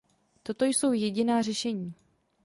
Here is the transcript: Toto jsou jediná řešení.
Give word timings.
Toto 0.43 0.65
jsou 0.65 0.91
jediná 0.91 1.41
řešení. 1.41 1.93